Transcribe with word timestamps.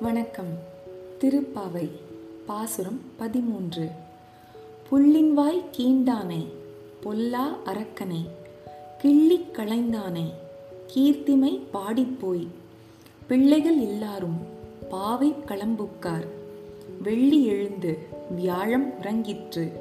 வணக்கம். 0.00 0.58
திருப்பாவை 1.20 1.90
பாசுரம் 2.46 3.00
பதிமூன்று. 3.16 3.88
புள்ளின்வாய் 4.90 5.64
கீண்டானை 5.76 6.46
பொல்லா 7.00 7.58
அரக்கனை 7.64 8.28
கிள்ளிக் 8.98 9.46
களைந்தானை 9.52 10.32
கீர்த்திமை 10.94 11.60
பாடிப்போய் 11.72 12.46
பிள்ளைகள் 13.26 13.78
எல்லாரும் 13.78 14.36
பாவை 14.90 15.34
களம்புக்கார். 15.46 16.26
வெள்ளி 17.02 17.44
எழுந்து 17.44 17.98
வியாழம் 18.30 18.92
உறங்கிற்று. 19.02 19.72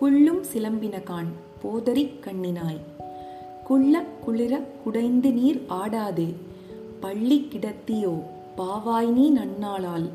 புல்லும் 0.00 0.44
சிலம்பினகான் 0.54 1.28
போதறி 1.62 2.10
கண்ணினாய். 2.24 2.80
குள்ள 3.64 4.00
குளிர 4.00 4.58
குடைந்து 4.84 5.32
நீர் 5.32 5.64
ஆடாதே 5.66 6.34
பள்ளி 7.00 7.48
கிடத்தியோ 7.52 8.22
பாவாய் 8.56 9.08
நீ 9.08 9.32
நன்னாளால் 9.32 10.10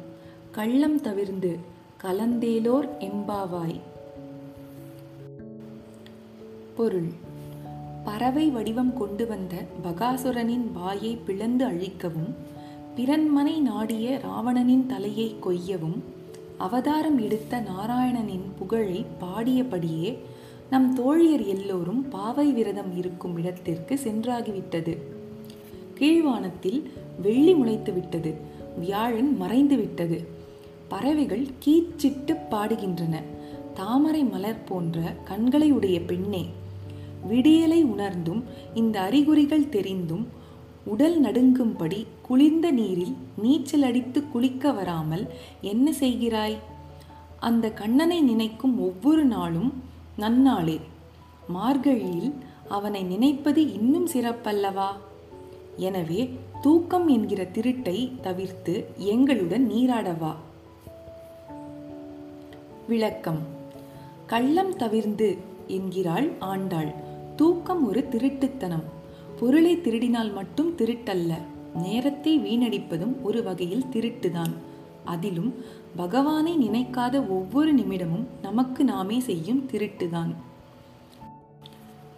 கள்ளம் 0.52 1.02
தவிர்ந்து 1.02 1.58
கலந்தேலோர் 2.04 2.90
எம்பாவாய் 3.00 3.80
பொருள். 6.76 7.10
பறவை 8.04 8.50
வடிவம் 8.50 8.94
கொண்டு 8.98 9.27
வந்த 9.27 9.66
பகாசுரனின் 9.84 10.72
வாயை 10.73 11.16
பிளந்து 11.16 11.66
அழிக்கவும் 11.66 12.36
பிறன்மனை 12.96 13.62
நாடிய 13.62 14.18
ராவணனின் 14.18 14.85
தலையை 14.85 15.35
கொய்யவும் 15.41 15.99
அவதாரம் 16.58 17.18
எடுத்த 17.18 17.62
நாராயணனின் 17.62 18.48
புகழை 18.60 19.05
பாடியபடியே 19.22 20.18
நம் 20.70 20.94
தோழியர் 20.94 21.46
எல்லோரும் 21.46 22.10
பாவை 22.10 22.52
விரதம் 22.52 22.98
இருக்கும் 22.98 23.38
இடத்திற்கு 23.38 23.99
சென்றாகிவிட்டது. 24.04 24.98
கீழ்வானத்தில் 25.99 26.90
வெள்ளி 27.21 27.53
முளைத்து 27.53 27.93
விட்டது. 27.93 28.35
வியாழன் 28.79 29.37
மறைந்து 29.37 29.76
விட்டது. 29.76 30.27
பறவைகள் 30.87 31.48
கீச்சிட்டு 31.65 32.37
பாடுகின்றன. 32.49 33.15
தாமரை 33.73 34.23
மலர் 34.23 34.63
போன்ற 34.63 35.15
கண்களை 35.23 35.71
உடைய 35.71 36.01
பெண்ணே 36.01 36.45
விடியலை 37.29 37.84
உணர்ந்தும் 37.84 38.43
இந்த 38.73 38.99
அறிகுறிகள் 38.99 39.70
தெரிந்தும் 39.70 40.27
உடல் 40.85 41.21
நடுங்கும்படி 41.21 42.05
குளிர்ந்த 42.21 42.71
நீரில் 42.71 43.15
நீச்சல் 43.37 43.81
அடித்து 43.81 44.27
குளிக்க 44.27 44.71
வராமல் 44.71 45.27
என்ன 45.62 45.93
செய்கிறாய்? 45.99 46.57
அந்த 47.40 47.70
கண்ணனை 47.71 48.21
நினைக்கும் 48.21 48.79
ஒவ்வொரு 48.79 49.25
நாளும் 49.25 49.84
நன்னாளே. 50.20 50.79
மார்கழியில் 51.53 52.31
அவனை 52.68 53.03
நினைப்பது 53.03 53.73
இன்னும் 53.73 54.07
சிறப்பல்லவா? 54.07 54.87
எனவே 55.78 56.30
தூக்கம் 56.62 57.08
என்கிற 57.08 57.44
திருட்டை 57.44 58.20
தவிர்த்து 58.22 58.86
எங்களுடன் 58.98 59.72
நீராடவா? 59.72 60.36
விளக்கம். 62.88 63.40
கள்ளம் 64.25 64.75
தவிர்ந்து 64.75 65.38
என்கிறாள் 65.68 66.31
ஆண்டாள். 66.40 66.94
தூக்கம் 67.36 67.88
ஒரு 67.88 68.08
திருட்டுத்தனம். 68.12 68.84
பொருளை 69.40 69.78
திருடினால் 69.78 70.34
மட்டும் 70.34 70.78
திருட்டல்ல. 70.78 71.34
நேரத்தை 71.75 72.40
வீணடிப்பதும் 72.40 73.22
ஒரு 73.24 73.44
வகையில் 73.44 73.86
திருட்டுதான். 73.92 74.53
அதிலும் 75.06 75.53
பகவானை 75.96 76.70
நினைக்காத 76.70 77.28
ஒவ்வொரு 77.30 77.74
நிமிடமும் 77.74 78.28
நமக்கு 78.42 78.84
நாமே 78.84 79.20
செய்யும் 79.20 79.70
திருட்டுதான். 79.72 80.36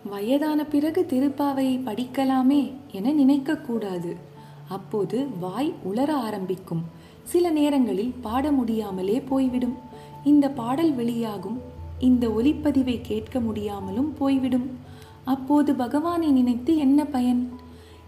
வயதான 0.04 0.66
பிறகு 0.66 1.06
திருப்பாவையை 1.10 1.84
படிக்கலாமே 1.84 2.72
என 2.92 3.14
நினைக்கக்கூடாது. 3.14 4.16
அப்போது 4.70 5.28
வாய் 5.40 5.74
உளர 5.84 6.12
ஆரம்பிக்கும். 6.12 6.84
சில 7.24 7.50
நேரங்களில் 7.50 8.14
பாட 8.22 8.52
முடியாமலே 8.52 9.22
போய்விடும். 9.22 9.76
இந்த 10.24 10.50
பாடல் 10.50 10.94
வெளியாகும். 10.94 11.62
இந்த 12.00 12.28
ஒலிப்பதிவை 12.28 13.00
கேட்க 13.02 13.40
முடியாமலும் 13.40 14.14
போய்விடும். 14.14 14.78
அப்போது 15.24 15.76
பகவானை 15.76 16.32
நினைத்து 16.32 16.78
என்ன 16.78 17.06
பயன்? 17.06 17.52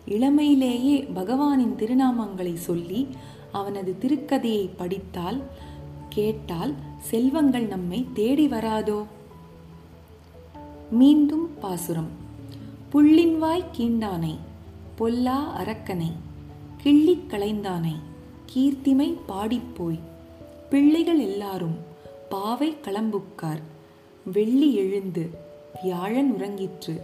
இளமையிலேயே 0.08 1.08
பகவானின் 1.16 1.76
திருநாமங்களை 1.78 2.54
சொல்லி 2.54 3.08
அவனது 3.52 3.96
திருக்கதையை 4.02 4.70
படித்தால் 4.78 5.42
கேட்டால் 6.10 6.74
செல்வங்கள் 7.00 7.66
நம்மை 7.66 8.08
தேடி 8.14 8.48
வராதோ? 8.48 9.06
மீண்டும் 10.92 11.50
பாசுரம். 11.60 12.10
புள்ளின்வாய் 12.94 13.66
கீண்டானை 13.78 14.38
பொல்லா 14.96 15.62
அரக்கனை 15.62 16.12
கிள்ளிக் 16.84 17.24
களைந்தானை 17.30 17.96
கீர்த்திமை 18.54 19.16
பாடிப்போய். 19.28 20.00
பிள்ளைகள் 20.70 21.20
எல்லாரும் 21.20 21.76
பாவை 22.30 22.76
களம்புக்கார் 22.82 23.62
வெள்ளி 24.34 24.74
எழுந்து 24.74 25.30
வியாழன் 25.84 26.34
உறங்கிற்று. 26.34 27.02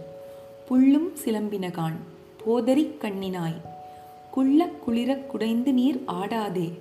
புள்ளும் 0.68 1.12
சிலம்பினகான் 1.24 1.96
போதரிக் 2.44 2.98
கண்ணினாய். 3.00 3.60
குள்ள 4.30 4.66
குளிர 4.66 5.14
குடைந்து 5.14 5.72
நீர் 5.72 6.02
ஆடாதே. 6.06 6.78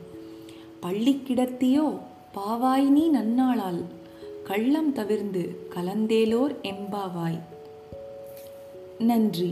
பள்ளி 0.79 1.21
கிடத்தியோ 1.27 1.99
பாவாய் 2.33 2.89
நீ 2.89 3.09
நன்னாளால். 3.09 3.81
கள்ளம் 4.47 4.91
தவிர்ந்து 4.91 5.41
கலந்தேலோர் 5.75 6.53
எம்பாவாய் 6.61 7.39
நன்றி. 8.97 9.51